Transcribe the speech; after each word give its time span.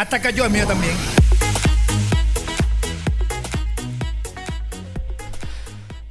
Ataca 0.00 0.30
yo 0.30 0.44
el 0.44 0.52
mío 0.52 0.64
también. 0.64 0.94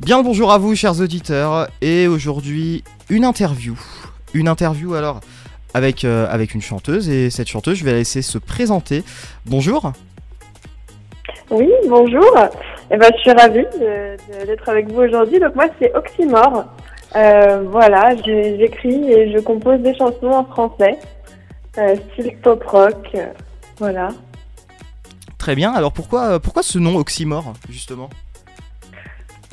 Bien 0.02 0.18
le 0.18 0.24
bonjour 0.26 0.52
à 0.52 0.58
vous 0.58 0.76
chers 0.76 1.00
auditeurs 1.00 1.70
et 1.80 2.06
aujourd'hui 2.08 2.84
une 3.10 3.24
interview. 3.24 3.80
Une 4.34 4.50
interview 4.50 4.94
alors 4.96 5.22
avec, 5.74 6.04
euh, 6.04 6.28
avec 6.30 6.54
une 6.54 6.62
chanteuse 6.62 7.08
et 7.08 7.30
cette 7.30 7.48
chanteuse 7.48 7.78
je 7.78 7.86
vais 7.86 7.94
la 7.94 8.00
laisser 8.00 8.22
se 8.22 8.38
présenter. 8.38 9.06
Bonjour. 9.46 9.94
Oui, 11.50 11.72
bonjour. 11.88 12.30
Eh 12.92 12.98
ben, 12.98 13.10
je 13.16 13.22
suis 13.22 13.32
ravie 13.32 13.66
d'être 14.46 14.68
avec 14.68 14.92
vous 14.92 15.00
aujourd'hui. 15.00 15.40
Donc 15.40 15.56
moi 15.56 15.68
c'est 15.80 15.96
Oxymore. 15.96 16.66
Euh, 17.16 17.64
voilà, 17.72 18.14
j'écris 18.26 19.14
et 19.14 19.32
je 19.32 19.40
compose 19.40 19.80
des 19.80 19.96
chansons 19.96 20.28
en 20.28 20.44
français, 20.44 21.00
euh, 21.78 21.96
style 22.12 22.36
pop 22.44 22.62
rock. 22.66 23.16
Voilà. 23.80 24.10
Très 25.38 25.56
bien, 25.56 25.72
alors 25.72 25.94
pourquoi, 25.94 26.24
euh, 26.24 26.40
pourquoi 26.40 26.64
ce 26.64 26.80
nom 26.80 26.98
Oxymore 26.98 27.54
justement? 27.70 28.10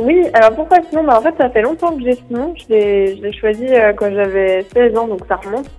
Oui, 0.01 0.25
alors 0.33 0.55
pourquoi 0.55 0.79
ce 0.91 0.97
nom? 0.97 1.05
Bah, 1.05 1.19
En 1.19 1.23
fait, 1.23 1.35
ça 1.39 1.51
fait 1.51 1.63
longtemps 1.63 1.97
que 1.97 2.03
j'ai 2.03 2.15
ce 2.15 2.33
nom. 2.33 2.55
Je 2.57 2.73
l'ai 3.23 3.33
choisi 3.33 3.67
euh, 3.67 3.93
quand 3.93 4.13
j'avais 4.13 4.67
16 4.75 4.97
ans, 4.97 5.07
donc 5.07 5.21
ça 5.29 5.37
remonte. 5.37 5.71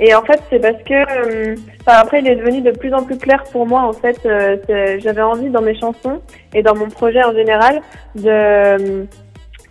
Et 0.00 0.14
en 0.14 0.22
fait, 0.22 0.40
c'est 0.50 0.58
parce 0.58 0.82
que, 0.82 0.94
euh, 0.94 1.56
enfin, 1.80 1.98
après, 1.98 2.20
il 2.20 2.28
est 2.28 2.36
devenu 2.36 2.60
de 2.60 2.72
plus 2.72 2.92
en 2.92 3.04
plus 3.04 3.16
clair 3.16 3.44
pour 3.52 3.66
moi. 3.66 3.82
En 3.82 3.92
fait, 3.92 4.18
euh, 4.26 4.56
j'avais 4.98 5.22
envie 5.22 5.48
dans 5.48 5.62
mes 5.62 5.78
chansons 5.78 6.20
et 6.54 6.62
dans 6.62 6.74
mon 6.74 6.88
projet 6.88 7.22
en 7.24 7.32
général 7.32 7.80
de, 8.14 9.06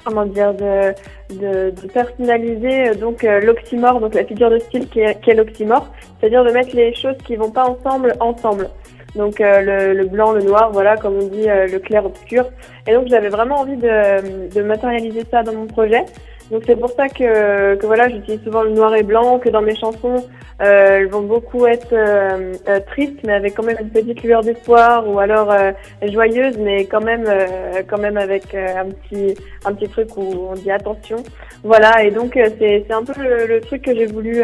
comment 0.03 0.25
dire, 0.25 0.53
de, 0.53 0.93
de, 1.35 1.71
de 1.71 1.87
personnaliser 1.87 2.89
euh, 2.89 2.93
donc 2.95 3.23
euh, 3.23 3.39
l'oxymore, 3.41 3.99
donc 3.99 4.13
la 4.13 4.25
figure 4.25 4.49
de 4.49 4.59
style 4.59 4.87
qui 4.89 4.99
est, 5.01 5.17
est 5.27 5.33
l'oxymore, 5.33 5.87
c'est-à-dire 6.19 6.43
de 6.43 6.51
mettre 6.51 6.75
les 6.75 6.93
choses 6.93 7.17
qui 7.25 7.35
vont 7.35 7.51
pas 7.51 7.65
ensemble 7.65 8.13
ensemble. 8.19 8.69
Donc 9.15 9.41
euh, 9.41 9.61
le, 9.61 9.93
le 9.93 10.05
blanc, 10.05 10.31
le 10.31 10.41
noir, 10.41 10.71
voilà, 10.71 10.95
comme 10.95 11.15
on 11.15 11.27
dit, 11.27 11.49
euh, 11.49 11.67
le 11.67 11.79
clair 11.79 12.05
obscur. 12.05 12.45
Et 12.87 12.93
donc 12.93 13.07
j'avais 13.07 13.29
vraiment 13.29 13.57
envie 13.57 13.75
de, 13.75 14.47
de 14.49 14.61
matérialiser 14.61 15.23
ça 15.29 15.43
dans 15.43 15.53
mon 15.53 15.67
projet. 15.67 16.03
Donc 16.51 16.63
c'est 16.65 16.75
pour 16.75 16.89
ça 16.89 17.07
que, 17.07 17.75
que 17.75 17.85
voilà, 17.85 18.09
j'utilise 18.09 18.43
souvent 18.43 18.63
le 18.63 18.71
noir 18.71 18.93
et 18.93 19.03
blanc, 19.03 19.39
que 19.39 19.47
dans 19.47 19.61
mes 19.61 19.75
chansons, 19.75 20.27
euh, 20.61 20.97
elles 20.97 21.07
vont 21.07 21.21
beaucoup 21.21 21.65
être 21.65 21.93
euh, 21.93 22.53
euh, 22.67 22.79
tristes, 22.91 23.21
mais 23.25 23.33
avec 23.33 23.55
quand 23.55 23.63
même 23.63 23.77
une 23.79 23.89
petite 23.89 24.21
lueur 24.21 24.41
d'espoir, 24.43 25.07
ou 25.09 25.19
alors 25.19 25.49
euh, 25.49 25.71
joyeuses, 26.03 26.57
mais 26.57 26.85
quand 26.85 27.01
même, 27.01 27.23
euh, 27.25 27.81
quand 27.87 27.97
même 27.97 28.17
avec 28.17 28.53
un 28.53 28.89
petit, 28.89 29.33
un 29.65 29.73
petit 29.73 29.87
truc 29.87 30.17
où 30.17 30.49
on 30.51 30.53
dit 30.53 30.71
attention. 30.71 31.23
Voilà, 31.63 32.03
et 32.03 32.11
donc 32.11 32.31
c'est, 32.33 32.83
c'est 32.85 32.93
un 32.93 33.03
peu 33.03 33.13
le, 33.21 33.45
le 33.47 33.61
truc 33.61 33.83
que 33.83 33.95
j'ai 33.95 34.07
voulu, 34.07 34.43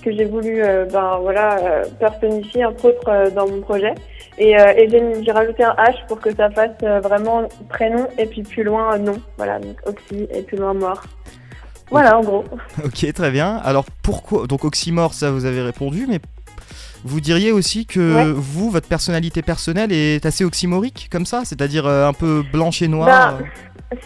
que 0.00 0.12
j'ai 0.12 0.24
voulu, 0.24 0.62
euh, 0.62 0.84
ben 0.86 1.18
voilà, 1.20 1.58
euh, 1.58 1.84
personnifier 1.98 2.64
entre 2.64 2.86
autres 2.86 3.08
euh, 3.08 3.30
dans 3.30 3.48
mon 3.48 3.60
projet. 3.60 3.94
Et, 4.38 4.52
et 4.52 4.88
j'ai, 4.88 5.32
rajouté 5.32 5.64
un 5.64 5.74
H 5.74 6.06
pour 6.06 6.20
que 6.20 6.32
ça 6.32 6.48
fasse 6.50 6.80
vraiment 7.02 7.48
prénom 7.68 8.06
et 8.18 8.26
puis 8.26 8.44
plus 8.44 8.62
loin 8.62 8.96
nom. 8.96 9.20
Voilà, 9.36 9.58
donc 9.58 9.76
Oxy 9.84 10.28
et 10.32 10.42
plus 10.42 10.56
loin 10.56 10.74
mort. 10.74 11.02
Voilà, 11.90 12.16
en 12.16 12.22
gros. 12.22 12.44
Ok, 12.84 13.12
très 13.12 13.30
bien. 13.32 13.56
Alors 13.64 13.84
pourquoi 14.00 14.46
Donc 14.46 14.64
Oxymore, 14.64 15.12
ça 15.12 15.32
vous 15.32 15.44
avez 15.44 15.60
répondu, 15.62 16.06
mais 16.08 16.20
vous 17.04 17.20
diriez 17.20 17.50
aussi 17.50 17.84
que 17.84 18.14
Ouais. 18.14 18.32
vous, 18.32 18.70
votre 18.70 18.86
personnalité 18.86 19.42
personnelle 19.42 19.90
est 19.90 20.24
assez 20.24 20.44
oxymorique 20.44 21.08
comme 21.10 21.26
ça, 21.26 21.42
c'est-à-dire 21.44 21.88
un 21.88 22.12
peu 22.12 22.44
blanche 22.52 22.80
et 22.80 22.86
noire. 22.86 23.38
Bah, 23.40 23.96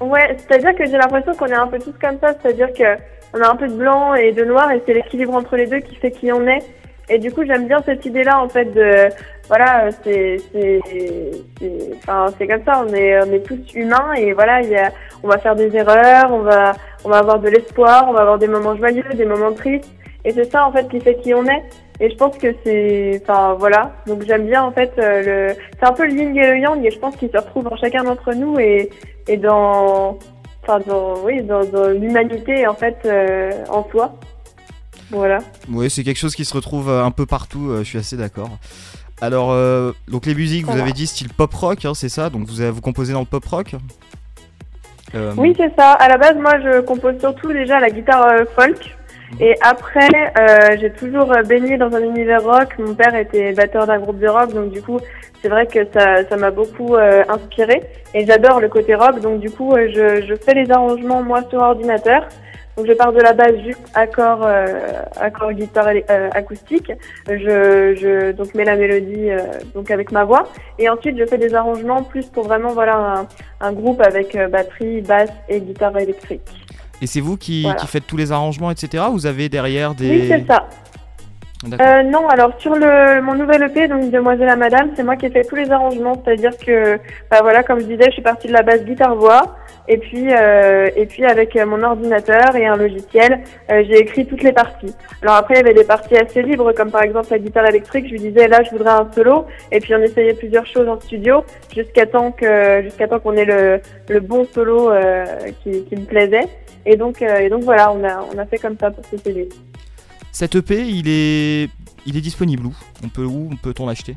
Ouais, 0.00 0.36
c'est-à-dire 0.38 0.74
que 0.74 0.86
j'ai 0.86 0.96
l'impression 0.96 1.34
qu'on 1.34 1.46
est 1.46 1.54
un 1.54 1.66
peu 1.66 1.78
tous 1.78 1.94
comme 2.00 2.18
ça, 2.20 2.34
c'est-à-dire 2.40 2.72
que 2.72 2.96
on 3.34 3.40
a 3.40 3.50
un 3.50 3.56
peu 3.56 3.68
de 3.68 3.74
blanc 3.74 4.14
et 4.14 4.32
de 4.32 4.44
noir 4.44 4.70
et 4.72 4.82
c'est 4.86 4.94
l'équilibre 4.94 5.34
entre 5.34 5.56
les 5.56 5.66
deux 5.66 5.80
qui 5.80 5.94
fait 5.96 6.10
qui 6.10 6.32
on 6.32 6.46
est. 6.46 6.62
Et 7.08 7.18
du 7.18 7.32
coup, 7.32 7.44
j'aime 7.44 7.66
bien 7.66 7.82
cette 7.84 8.06
idée-là 8.06 8.40
en 8.40 8.48
fait 8.48 8.66
de 8.66 9.08
voilà, 9.48 9.88
c'est 10.04 10.36
c'est 10.52 10.80
enfin 11.98 12.26
c'est 12.38 12.46
comme 12.46 12.62
ça, 12.64 12.84
on 12.86 12.94
est 12.94 13.20
on 13.20 13.32
est 13.32 13.44
tous 13.44 13.58
humains 13.74 14.12
et 14.16 14.32
voilà, 14.32 14.62
il 14.62 14.70
y 14.70 14.76
a 14.76 14.92
on 15.24 15.28
va 15.28 15.38
faire 15.38 15.56
des 15.56 15.74
erreurs, 15.74 16.32
on 16.32 16.42
va 16.42 16.72
on 17.04 17.08
va 17.08 17.18
avoir 17.18 17.40
de 17.40 17.48
l'espoir, 17.48 18.06
on 18.08 18.12
va 18.12 18.20
avoir 18.20 18.38
des 18.38 18.46
moments 18.46 18.76
joyeux, 18.76 19.04
des 19.14 19.24
moments 19.24 19.52
tristes 19.52 19.90
et 20.24 20.30
c'est 20.30 20.50
ça 20.50 20.66
en 20.66 20.72
fait 20.72 20.88
qui 20.88 21.00
fait 21.00 21.16
qui 21.16 21.34
on 21.34 21.44
est. 21.46 21.64
Et 21.98 22.08
je 22.08 22.16
pense 22.16 22.38
que 22.38 22.54
c'est 22.64 23.20
enfin 23.22 23.56
voilà, 23.58 23.92
donc 24.06 24.22
j'aime 24.24 24.46
bien 24.46 24.62
en 24.62 24.70
fait 24.70 24.92
euh, 24.98 25.48
le 25.48 25.54
c'est 25.78 25.86
un 25.86 25.92
peu 25.92 26.06
le 26.06 26.12
yin 26.12 26.36
et 26.36 26.52
le 26.52 26.58
yang 26.58 26.86
et 26.86 26.90
je 26.90 26.98
pense 27.00 27.16
qu'il 27.16 27.30
se 27.30 27.36
retrouve 27.36 27.66
en 27.66 27.76
chacun 27.76 28.04
d'entre 28.04 28.32
nous 28.34 28.58
et 28.60 28.88
et 29.26 29.36
dans, 29.36 30.18
enfin 30.62 30.80
dans, 30.86 31.20
oui, 31.24 31.42
dans, 31.42 31.64
dans 31.64 31.88
l'humanité 31.88 32.66
en 32.66 32.74
fait 32.74 32.98
euh, 33.04 33.50
en 33.68 33.86
soi. 33.90 34.14
Voilà. 35.10 35.38
Oui, 35.68 35.90
c'est 35.90 36.04
quelque 36.04 36.18
chose 36.18 36.34
qui 36.34 36.44
se 36.44 36.54
retrouve 36.54 36.88
euh, 36.88 37.04
un 37.04 37.10
peu 37.10 37.26
partout, 37.26 37.70
euh, 37.70 37.78
je 37.78 37.84
suis 37.84 37.98
assez 37.98 38.16
d'accord. 38.16 38.50
Alors, 39.20 39.50
euh, 39.50 39.92
donc 40.08 40.24
les 40.24 40.34
musiques, 40.34 40.64
vous 40.64 40.78
avez 40.78 40.92
dit 40.92 41.06
style 41.06 41.28
pop 41.28 41.52
rock, 41.52 41.84
hein, 41.84 41.92
c'est 41.94 42.08
ça? 42.08 42.30
Donc 42.30 42.46
vous, 42.46 42.60
avez, 42.60 42.70
vous 42.70 42.80
composez 42.80 43.12
dans 43.12 43.20
le 43.20 43.26
pop 43.26 43.44
rock? 43.44 43.74
Euh, 45.14 45.34
Oui, 45.36 45.52
c'est 45.56 45.74
ça. 45.76 45.92
À 45.92 46.08
la 46.08 46.16
base, 46.16 46.36
moi, 46.36 46.58
je 46.60 46.80
compose 46.80 47.18
surtout 47.18 47.52
déjà 47.52 47.80
la 47.80 47.90
guitare 47.90 48.46
folk. 48.54 48.96
Et 49.38 49.54
après, 49.62 50.08
euh, 50.38 50.76
j'ai 50.80 50.90
toujours 50.90 51.32
baigné 51.46 51.76
dans 51.76 51.94
un 51.94 52.02
univers 52.02 52.42
rock. 52.42 52.76
Mon 52.78 52.94
père 52.94 53.14
était 53.14 53.52
batteur 53.52 53.86
d'un 53.86 53.98
groupe 53.98 54.18
de 54.18 54.26
rock, 54.28 54.52
donc 54.52 54.70
du 54.70 54.82
coup, 54.82 54.98
c'est 55.40 55.48
vrai 55.48 55.66
que 55.66 55.86
ça, 55.92 56.24
ça 56.28 56.36
m'a 56.36 56.50
beaucoup 56.50 56.96
euh, 56.96 57.22
inspiré. 57.28 57.82
Et 58.12 58.26
j'adore 58.26 58.60
le 58.60 58.68
côté 58.68 58.94
rock, 58.94 59.20
donc 59.20 59.40
du 59.40 59.50
coup, 59.50 59.72
euh, 59.72 59.88
je, 59.94 60.26
je 60.26 60.34
fais 60.34 60.54
les 60.54 60.70
arrangements 60.70 61.22
moi 61.22 61.42
sur 61.48 61.60
ordinateur. 61.60 62.26
Donc 62.76 62.86
je 62.86 62.92
pars 62.92 63.12
de 63.12 63.20
la 63.20 63.32
base 63.34 63.56
juste 63.64 63.80
accord, 63.94 64.40
euh, 64.42 64.64
accord 65.20 65.52
guitare 65.52 65.88
euh, 65.88 66.30
acoustique. 66.32 66.90
Je, 67.28 67.94
je 67.94 68.32
donc 68.32 68.54
mets 68.54 68.64
la 68.64 68.76
mélodie 68.76 69.30
euh, 69.30 69.38
donc 69.74 69.90
avec 69.90 70.12
ma 70.12 70.24
voix. 70.24 70.44
Et 70.78 70.88
ensuite, 70.88 71.18
je 71.18 71.26
fais 71.26 71.36
des 71.36 71.54
arrangements 71.54 72.02
plus 72.02 72.26
pour 72.26 72.44
vraiment 72.44 72.70
voilà 72.70 72.96
un, 72.96 73.26
un 73.60 73.72
groupe 73.72 74.00
avec 74.00 74.34
euh, 74.34 74.48
batterie, 74.48 75.02
basse 75.02 75.32
et 75.48 75.60
guitare 75.60 75.98
électrique. 75.98 76.48
Et 77.02 77.06
c'est 77.06 77.20
vous 77.20 77.36
qui, 77.36 77.62
Voilà. 77.62 77.76
qui 77.78 77.86
faites 77.86 78.06
tous 78.06 78.16
les 78.16 78.32
arrangements, 78.32 78.70
etc. 78.70 79.04
Vous 79.10 79.26
avez 79.26 79.48
derrière 79.48 79.94
des... 79.94 80.10
Oui, 80.10 80.26
c'est 80.28 80.46
ça. 80.46 80.66
Euh, 81.64 82.02
non, 82.04 82.26
alors 82.28 82.52
sur 82.58 82.74
le 82.74 83.20
mon 83.20 83.34
nouvel 83.34 83.62
EP, 83.64 83.86
donc 83.86 84.10
Demoiselle 84.10 84.48
à 84.48 84.56
Madame, 84.56 84.90
c'est 84.96 85.02
moi 85.02 85.16
qui 85.16 85.26
ai 85.26 85.30
fait 85.30 85.44
tous 85.44 85.56
les 85.56 85.70
arrangements, 85.70 86.14
c'est-à-dire 86.24 86.56
que, 86.56 86.98
bah 87.30 87.40
voilà, 87.42 87.62
comme 87.62 87.80
je 87.80 87.84
disais, 87.84 88.04
je 88.06 88.12
suis 88.12 88.22
partie 88.22 88.48
de 88.48 88.54
la 88.54 88.62
base 88.62 88.82
guitare-voix, 88.82 89.56
et 89.88 89.98
puis 89.98 90.26
euh, 90.32 90.90
et 90.96 91.06
puis 91.06 91.24
avec 91.24 91.56
euh, 91.56 91.66
mon 91.66 91.82
ordinateur 91.82 92.54
et 92.56 92.66
un 92.66 92.76
logiciel, 92.76 93.42
euh, 93.70 93.82
j'ai 93.86 93.98
écrit 93.98 94.26
toutes 94.26 94.42
les 94.42 94.52
parties. 94.52 94.94
Alors 95.22 95.36
après, 95.36 95.54
il 95.54 95.56
y 95.58 95.60
avait 95.60 95.74
des 95.74 95.84
parties 95.84 96.16
assez 96.16 96.42
libres, 96.42 96.72
comme 96.72 96.90
par 96.90 97.02
exemple 97.02 97.28
la 97.30 97.38
guitare 97.38 97.66
électrique, 97.66 98.06
je 98.06 98.12
lui 98.12 98.20
disais 98.20 98.48
là, 98.48 98.62
je 98.62 98.70
voudrais 98.70 98.90
un 98.90 99.10
solo, 99.12 99.46
et 99.72 99.80
puis 99.80 99.94
on 99.94 100.02
essayait 100.02 100.34
plusieurs 100.34 100.66
choses 100.66 100.88
en 100.88 101.00
studio, 101.00 101.44
jusqu'à 101.74 102.06
temps 102.06 102.32
que 102.32 102.82
jusqu'à 102.82 103.08
temps 103.08 103.20
qu'on 103.20 103.34
ait 103.34 103.44
le 103.44 103.80
le 104.08 104.20
bon 104.20 104.44
solo 104.44 104.90
qui, 105.62 105.70
me 105.70 106.04
plaisait. 106.04 106.48
Et 106.86 106.96
donc 106.96 107.22
et 107.22 107.48
donc 107.48 107.62
voilà, 107.62 107.92
on 107.92 108.02
a 108.04 108.26
on 108.34 108.38
a 108.38 108.46
fait 108.46 108.58
comme 108.58 108.76
ça 108.78 108.90
pour 108.90 109.04
ce 109.04 109.16
CD. 109.16 109.48
Cet 110.32 110.54
EP, 110.54 110.88
il 110.88 111.08
est, 111.08 111.68
il 112.06 112.16
est 112.16 112.20
disponible 112.20 112.66
où? 112.66 112.74
On 113.04 113.08
peut 113.08 113.24
où? 113.24 113.50
Peut-on 113.62 113.86
l'acheter? 113.86 114.16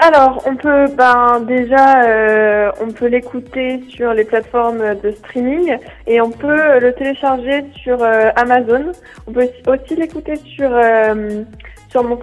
Alors, 0.00 0.44
on 0.46 0.54
peut 0.54 0.86
ben 0.96 1.40
déjà 1.40 2.04
euh, 2.04 2.70
on 2.80 2.92
peut 2.92 3.06
l'écouter 3.06 3.82
sur 3.88 4.14
les 4.14 4.22
plateformes 4.22 4.94
de 5.02 5.10
streaming 5.10 5.76
et 6.06 6.20
on 6.20 6.30
peut 6.30 6.78
le 6.78 6.92
télécharger 6.92 7.64
sur 7.82 8.00
euh, 8.00 8.30
Amazon. 8.36 8.92
On 9.26 9.32
peut 9.32 9.48
aussi 9.66 9.96
l'écouter 9.96 10.36
sur 10.36 10.70
euh, 10.72 11.42
sur 11.88 12.04
mon 12.04 12.16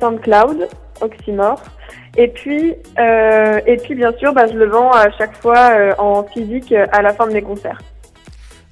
Oxymore. 1.02 1.62
Et 2.16 2.30
puis 2.30 2.75
euh, 2.97 3.59
et 3.68 3.75
puis 3.75 3.94
bien 3.94 4.14
sûr, 4.14 4.34
ben, 4.34 4.47
je 4.47 4.58
le 4.58 4.68
vends 4.68 4.91
à 4.91 5.12
chaque 5.12 5.35
fois 5.35 5.72
en 5.97 6.24
physique 6.24 6.74
à 6.94 7.02
la 7.02 7.14
fin 7.14 7.28
de 7.28 7.34
mes 7.34 7.41
concerts. 7.41 7.81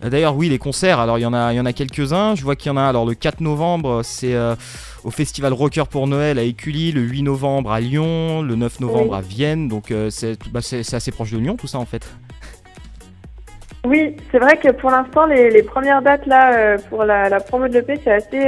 Euh, 0.03 0.09
D'ailleurs, 0.09 0.35
oui, 0.35 0.49
les 0.49 0.57
concerts, 0.59 0.99
alors 0.99 1.17
il 1.17 1.21
y 1.21 1.25
en 1.25 1.33
a, 1.33 1.53
il 1.53 1.55
y 1.55 1.59
en 1.59 1.65
a 1.65 1.73
quelques-uns. 1.73 2.35
Je 2.35 2.43
vois 2.43 2.55
qu'il 2.55 2.69
y 2.71 2.73
en 2.73 2.77
a, 2.77 2.83
alors 2.83 3.05
le 3.05 3.13
4 3.13 3.41
novembre, 3.41 4.01
c'est 4.03 4.33
euh, 4.33 4.55
au 5.03 5.11
Festival 5.11 5.53
Rocker 5.53 5.83
pour 5.89 6.07
Noël 6.07 6.39
à 6.39 6.43
Écully, 6.43 6.91
le 6.91 7.01
8 7.01 7.23
novembre 7.23 7.71
à 7.71 7.79
Lyon, 7.79 8.41
le 8.41 8.55
9 8.55 8.79
novembre 8.81 9.11
Oui. 9.11 9.17
à 9.17 9.21
Vienne, 9.21 9.67
donc 9.67 9.91
euh, 9.91 10.09
c'est 10.09 10.37
bah, 10.51 10.61
c'est- 10.61 10.93
assez 10.93 11.11
proche 11.11 11.31
de 11.31 11.37
Lyon 11.37 11.55
tout 11.57 11.67
ça 11.67 11.77
en 11.79 11.85
fait. 11.85 12.05
Oui, 13.85 14.15
c'est 14.31 14.39
vrai 14.39 14.55
que 14.55 14.71
pour 14.71 14.89
l'instant, 14.91 15.25
les, 15.25 15.49
les 15.49 15.61
premières 15.63 16.01
dates 16.01 16.25
là 16.25 16.53
euh, 16.55 16.77
pour 16.89 17.03
la, 17.03 17.27
la 17.27 17.41
promo 17.41 17.67
de 17.67 17.73
l'EP, 17.73 17.99
c'est 18.03 18.13
assez 18.13 18.41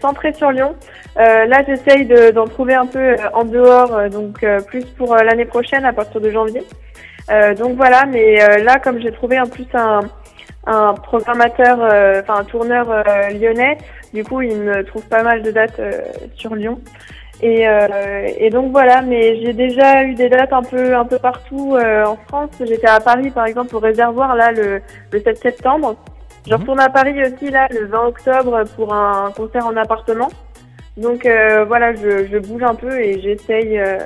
centré 0.00 0.32
sur 0.32 0.50
Lyon. 0.50 0.74
Là, 1.16 1.62
j'essaye 1.66 2.06
de- 2.06 2.30
d'en 2.30 2.46
trouver 2.46 2.74
un 2.74 2.86
peu 2.86 3.16
en 3.34 3.44
dehors, 3.44 4.08
donc 4.10 4.44
plus 4.66 4.84
pour 4.96 5.14
l'année 5.14 5.44
prochaine 5.44 5.84
à 5.84 5.92
partir 5.92 6.20
de 6.20 6.30
janvier. 6.30 6.62
Donc 7.58 7.76
voilà, 7.76 8.04
mais 8.06 8.36
là, 8.62 8.78
comme 8.78 9.00
j'ai 9.00 9.12
trouvé 9.12 9.38
en 9.40 9.46
plus 9.46 9.66
un, 9.74 10.00
un 10.66 10.94
programmateur, 10.94 11.78
euh, 11.80 12.20
enfin 12.22 12.40
un 12.40 12.44
tourneur 12.44 12.90
euh, 12.90 13.02
lyonnais, 13.30 13.78
du 14.12 14.24
coup, 14.24 14.42
il 14.42 14.56
me 14.56 14.84
trouve 14.84 15.02
pas 15.08 15.22
mal 15.22 15.42
de 15.42 15.50
dates 15.50 15.78
euh, 15.78 15.92
sur 16.34 16.54
Lyon. 16.54 16.80
Et, 17.42 17.68
euh, 17.68 18.28
et 18.38 18.48
donc 18.48 18.72
voilà, 18.72 19.02
mais 19.02 19.40
j'ai 19.42 19.52
déjà 19.52 20.04
eu 20.04 20.14
des 20.14 20.28
dates 20.30 20.52
un 20.54 20.62
peu 20.62 20.96
un 20.96 21.04
peu 21.04 21.18
partout 21.18 21.76
euh, 21.76 22.04
en 22.06 22.16
France. 22.28 22.50
J'étais 22.60 22.86
à 22.88 22.98
Paris 22.98 23.30
par 23.30 23.44
exemple 23.44 23.76
au 23.76 23.78
réservoir 23.78 24.34
là 24.34 24.52
le, 24.52 24.80
le 25.12 25.20
7 25.20 25.38
septembre. 25.38 25.96
Je 26.46 26.54
Mhm. 26.54 26.60
retourne 26.60 26.80
à 26.80 26.88
Paris 26.88 27.14
aussi 27.22 27.50
là 27.50 27.68
le 27.70 27.86
20 27.86 28.06
octobre 28.06 28.64
pour 28.74 28.94
un 28.94 29.30
concert 29.36 29.66
en 29.66 29.76
appartement. 29.76 30.28
Donc 30.96 31.26
euh, 31.26 31.64
voilà, 31.66 31.92
je, 31.94 32.26
je, 32.26 32.38
bouge 32.38 32.62
un 32.62 32.74
peu 32.74 32.98
et 32.98 33.20
j'essaye 33.20 33.78
euh, 33.78 33.98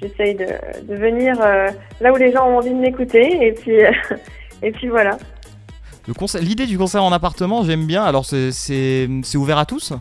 j'essaye 0.00 0.34
de, 0.34 0.46
de, 0.82 0.94
venir 0.96 1.36
euh, 1.40 1.68
là 2.00 2.12
où 2.12 2.16
les 2.16 2.32
gens 2.32 2.48
ont 2.48 2.56
envie 2.56 2.70
de 2.70 2.80
m'écouter 2.80 3.46
et 3.46 3.52
puis 3.52 3.76
et 4.62 4.72
puis 4.72 4.88
voilà. 4.88 5.18
L'idée 6.40 6.66
du 6.66 6.78
concert 6.78 7.04
en 7.04 7.12
appartement, 7.12 7.64
j'aime 7.64 7.86
bien. 7.86 8.02
Alors 8.02 8.24
c'est 8.24 9.36
ouvert 9.36 9.58
à 9.58 9.66
tous? 9.66 9.92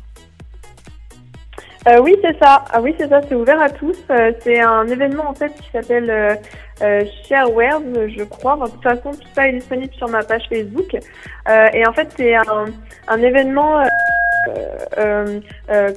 Euh, 1.88 2.00
oui, 2.00 2.16
c'est 2.22 2.38
ça. 2.38 2.64
Ah 2.72 2.82
oui, 2.82 2.94
c'est 2.98 3.10
ça. 3.10 3.22
C'est 3.28 3.36
ouvert 3.36 3.60
à 3.60 3.70
tous. 3.70 3.98
Euh, 4.12 4.32
c'est 4.42 4.60
un 4.60 4.88
événement 4.88 5.30
en 5.30 5.34
fait 5.34 5.52
qui 5.56 5.70
s'appelle 5.72 6.10
euh, 6.10 6.36
euh 6.84 7.04
je 7.26 8.24
crois. 8.24 8.56
de 8.56 8.72
toute 8.72 8.84
façon, 8.84 9.12
tout 9.12 9.28
ça 9.34 9.48
est 9.48 9.54
disponible 9.54 9.94
sur 9.96 10.08
ma 10.08 10.24
page 10.24 10.44
Facebook. 10.48 10.94
et 10.94 11.88
en 11.88 11.94
fait, 11.94 12.10
c'est 12.16 12.36
un, 12.36 13.18
événement 13.18 13.84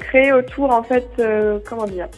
créé 0.01 0.33
autour 0.33 0.71
en 0.71 0.83
fait, 0.83 1.07
comment 1.69 1.87
dire, 1.87 2.09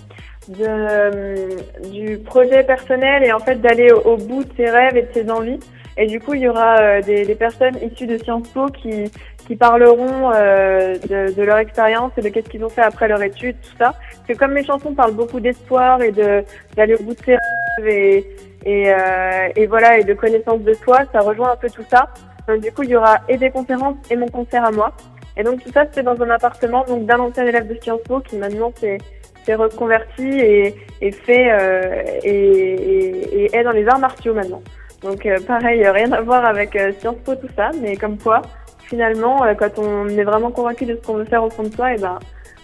du 0.49 2.19
projet 2.19 2.63
personnel 2.63 3.25
et 3.25 3.33
en 3.33 3.41
fait 3.41 3.61
d'aller 3.61 3.91
au, 3.91 4.17
bout 4.17 4.45
de 4.45 4.51
ses 4.57 4.71
rêves 4.71 4.97
et 4.97 5.03
de 5.03 5.13
ses 5.13 5.31
envies. 5.31 5.61
Et 5.97 6.07
du 6.07 6.21
coup, 6.21 6.35
il 6.35 6.43
y 6.43 6.49
aura 6.49 7.01
des, 7.01 7.25
des 7.25 7.35
personnes 7.35 7.77
issues 7.83 8.07
de 8.07 8.19
Sciences 8.19 8.49
Po 8.49 8.67
qui 8.67 9.11
qui 9.47 9.57
parleront 9.57 10.33
euh, 10.35 10.97
de, 10.99 11.33
de, 11.33 11.43
leur 11.43 11.59
expérience 11.59 12.13
et 12.17 12.21
de 12.21 12.29
qu'est-ce 12.29 12.49
qu'ils 12.49 12.65
ont 12.65 12.69
fait 12.69 12.83
après 12.83 13.09
leur 13.09 13.23
étude, 13.23 13.57
tout 13.63 13.77
ça. 13.79 13.95
Parce 13.95 14.27
que 14.29 14.33
comme 14.35 14.53
mes 14.53 14.65
chansons 14.65 14.93
parlent 14.95 15.15
beaucoup 15.15 15.41
d'espoir 15.41 16.03
et 16.03 16.11
de 16.11 16.43
d'aller 16.77 16.95
au 16.95 17.03
bout 17.03 17.15
de 17.15 17.21
ses 17.25 17.33
rêves 17.35 17.89
et 17.89 18.27
et, 18.65 18.93
euh, 18.93 19.49
et, 19.55 19.67
voilà 19.67 19.97
et 19.99 20.03
de 20.03 20.13
connaissance 20.13 20.61
de 20.63 20.75
soi, 20.75 21.03
ça 21.13 21.21
rejoint 21.21 21.53
un 21.53 21.57
peu 21.57 21.71
tout 21.71 21.85
ça. 21.89 22.09
Donc 22.49 22.61
du 22.61 22.73
coup, 22.73 22.83
il 22.83 22.91
y 22.91 22.97
aura 22.97 23.19
et 23.29 23.37
des 23.37 23.51
conférences 23.51 23.97
et 24.11 24.17
mon 24.17 24.27
concert 24.27 24.65
à 24.65 24.73
moi. 24.73 24.93
Et 25.37 25.45
donc 25.45 25.63
tout 25.63 25.71
ça, 25.71 25.85
c'est 25.93 26.03
dans 26.03 26.21
un 26.21 26.31
appartement 26.31 26.85
donc 26.85 27.07
d'un 27.07 27.21
ancien 27.21 27.47
élève 27.47 27.69
de 27.69 27.79
Sciences 27.81 28.03
Po 28.03 28.19
qui 28.21 28.37
maintenant 28.37 28.73
s'est 28.75 29.55
reconverti 29.55 30.27
et, 30.27 30.75
et 31.01 31.13
fait 31.13 31.53
euh, 31.53 32.03
et, 32.25 33.45
et, 33.45 33.57
est 33.57 33.63
dans 33.63 33.71
les 33.71 33.87
arts 33.87 34.01
martiaux 34.01 34.35
maintenant. 34.35 34.63
Donc 35.03 35.27
euh, 35.27 35.39
pareil, 35.47 35.87
rien 35.89 36.11
à 36.13 36.21
voir 36.21 36.45
avec 36.45 36.75
euh, 36.77 36.93
Sciences 36.99 37.17
Po 37.25 37.35
tout 37.35 37.49
ça, 37.57 37.71
mais 37.81 37.97
comme 37.97 38.19
quoi 38.19 38.43
finalement, 38.87 39.45
euh, 39.45 39.55
quand 39.55 39.79
on 39.79 40.09
est 40.09 40.25
vraiment 40.25 40.51
convaincu 40.51 40.87
de 40.87 40.97
ce 40.97 41.07
qu'on 41.07 41.15
veut 41.15 41.25
faire 41.25 41.45
au 41.45 41.51
fond 41.51 41.65
de 41.65 41.75
soi, 41.75 41.95
et 41.95 41.99
ben, 41.99 42.19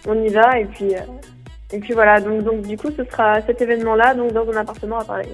on 0.06 0.20
y 0.22 0.28
va. 0.28 0.58
Et 0.58 0.64
puis, 0.64 0.94
euh, 0.94 1.00
et 1.72 1.78
puis 1.78 1.94
voilà. 1.94 2.20
Donc, 2.20 2.42
donc, 2.42 2.62
du 2.62 2.76
coup, 2.76 2.88
ce 2.96 3.04
sera 3.04 3.40
cet 3.42 3.60
événement-là, 3.60 4.14
donc 4.14 4.32
dans 4.32 4.48
un 4.50 4.56
appartement 4.56 4.98
à 4.98 5.04
Paris. 5.04 5.28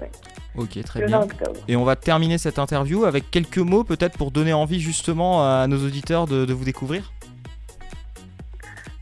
Ok, 0.57 0.83
très 0.83 1.05
bien. 1.05 1.27
Et 1.69 1.77
on 1.77 1.85
va 1.85 1.95
terminer 1.95 2.39
cette 2.39 2.59
interview 2.59 3.05
avec 3.05 3.31
quelques 3.31 3.59
mots, 3.59 3.85
peut-être 3.85 4.17
pour 4.19 4.31
donner 4.31 4.53
envie 4.53 4.81
justement 4.81 5.45
à 5.45 5.67
nos 5.69 5.79
auditeurs 5.85 6.27
de, 6.27 6.45
de 6.45 6.53
vous 6.53 6.65
découvrir. 6.65 7.13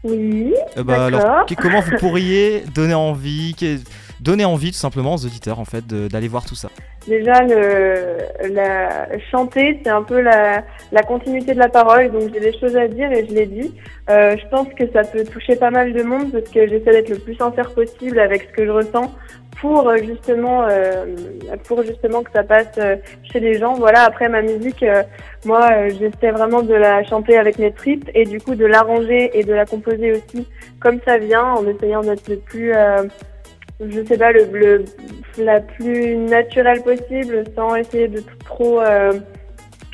Oui. 0.04 0.54
Euh, 0.76 0.84
bah, 0.84 1.06
alors, 1.06 1.46
comment 1.58 1.81
vous 1.81 1.96
pourriez 1.99 2.62
donner 2.75 2.94
envie, 2.94 3.54
donner 4.20 4.44
envie 4.44 4.72
tout 4.72 4.78
simplement 4.78 5.14
aux 5.14 5.24
auditeurs 5.24 5.58
en 5.58 5.64
fait 5.64 5.86
d'aller 5.86 6.28
voir 6.28 6.44
tout 6.44 6.54
ça 6.54 6.68
Déjà, 7.06 7.42
le, 7.42 8.16
la, 8.52 9.06
chanter, 9.30 9.80
c'est 9.84 9.90
un 9.90 10.02
peu 10.02 10.20
la, 10.20 10.64
la, 10.90 11.02
continuité 11.04 11.54
de 11.54 11.58
la 11.60 11.68
parole, 11.68 12.10
donc 12.10 12.32
j'ai 12.34 12.40
des 12.40 12.58
choses 12.58 12.76
à 12.76 12.88
dire 12.88 13.12
et 13.12 13.24
je 13.28 13.32
l'ai 13.32 13.46
dit. 13.46 13.72
Euh, 14.10 14.36
je 14.36 14.48
pense 14.48 14.66
que 14.76 14.90
ça 14.92 15.04
peut 15.04 15.22
toucher 15.22 15.54
pas 15.54 15.70
mal 15.70 15.92
de 15.92 16.02
monde 16.02 16.32
parce 16.32 16.48
que 16.50 16.66
j'essaie 16.66 16.90
d'être 16.90 17.10
le 17.10 17.18
plus 17.18 17.36
sincère 17.36 17.72
possible 17.74 18.18
avec 18.18 18.48
ce 18.50 18.56
que 18.56 18.66
je 18.66 18.70
ressens 18.70 19.12
pour 19.60 19.88
euh, 19.88 19.96
justement, 19.98 20.64
euh, 20.68 21.06
pour 21.64 21.82
justement 21.82 22.22
que 22.22 22.30
ça 22.32 22.42
passe 22.42 22.76
euh, 22.78 22.96
chez 23.30 23.40
les 23.40 23.58
gens. 23.58 23.74
Voilà. 23.74 24.02
Après 24.02 24.28
ma 24.28 24.42
musique, 24.42 24.82
euh, 24.82 25.02
moi, 25.44 25.88
j'essaie 25.88 26.30
vraiment 26.30 26.62
de 26.62 26.74
la 26.74 27.04
chanter 27.04 27.38
avec 27.38 27.58
mes 27.58 27.72
tripes 27.72 28.10
et 28.14 28.24
du 28.24 28.40
coup 28.40 28.54
de 28.54 28.66
l'arranger 28.66 29.30
et 29.38 29.44
de 29.44 29.52
la 29.52 29.64
composer 29.64 30.12
aussi 30.12 30.46
comme 30.80 30.98
ça 31.04 31.18
vient, 31.18 31.44
en 31.44 31.66
essayant 31.66 32.02
d'être 32.02 32.28
le 32.28 32.36
plus 32.36 32.72
je 33.81 34.05
sais 34.05 34.17
pas, 34.17 34.32
le, 34.32 34.46
le, 34.52 34.84
la 35.38 35.61
plus 35.61 36.17
naturelle 36.17 36.82
possible 36.82 37.44
sans 37.55 37.75
essayer 37.76 38.08
de 38.08 38.23
trop. 38.44 38.81
Euh, 38.81 39.12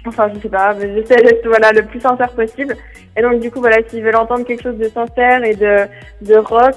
enfin, 0.06 0.30
je 0.34 0.40
sais 0.40 0.48
pas, 0.48 0.76
j'essaie 0.78 1.22
d'être 1.22 1.46
voilà, 1.46 1.72
le 1.72 1.82
plus 1.82 2.00
sincère 2.00 2.30
possible. 2.32 2.76
Et 3.16 3.22
donc, 3.22 3.40
du 3.40 3.50
coup, 3.50 3.60
voilà, 3.60 3.78
s'ils 3.88 4.02
veulent 4.02 4.16
entendre 4.16 4.44
quelque 4.44 4.62
chose 4.62 4.78
de 4.78 4.88
sincère 4.88 5.44
et 5.44 5.54
de, 5.54 5.86
de 6.22 6.36
rock, 6.36 6.76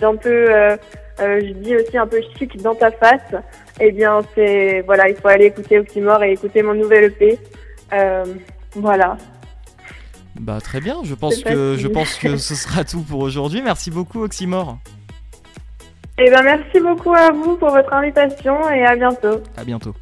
d'un 0.00 0.16
peu. 0.16 0.46
Euh, 0.50 0.76
euh, 1.20 1.40
je 1.40 1.52
dis 1.54 1.74
aussi 1.74 1.98
un 1.98 2.06
peu 2.06 2.20
chic 2.38 2.62
dans 2.62 2.76
ta 2.76 2.92
face, 2.92 3.34
eh 3.80 3.90
bien, 3.90 4.20
c'est. 4.34 4.82
Voilà, 4.82 5.08
il 5.08 5.16
faut 5.16 5.28
aller 5.28 5.46
écouter 5.46 5.78
Oxymore 5.80 6.22
et 6.22 6.32
écouter 6.32 6.62
mon 6.62 6.74
nouvel 6.74 7.04
EP. 7.04 7.38
Voilà. 8.74 9.16
Bah 10.38 10.60
très 10.60 10.80
bien, 10.80 10.98
je 11.02 11.14
pense 11.14 11.42
que 11.42 11.74
je 11.76 11.88
pense 11.88 12.14
que 12.14 12.36
ce 12.36 12.54
sera 12.54 12.84
tout 12.84 13.00
pour 13.00 13.20
aujourd'hui. 13.20 13.60
Merci 13.60 13.90
beaucoup 13.90 14.22
Oxymore. 14.22 14.78
Eh 16.20 16.30
ben, 16.30 16.42
merci 16.42 16.80
beaucoup 16.80 17.14
à 17.14 17.30
vous 17.30 17.56
pour 17.56 17.70
votre 17.70 17.92
invitation 17.92 18.68
et 18.70 18.84
à 18.84 18.96
bientôt. 18.96 19.40
À 19.56 19.62
bientôt. 19.64 19.94